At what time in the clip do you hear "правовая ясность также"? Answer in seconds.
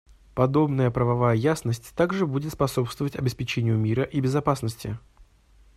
0.89-2.25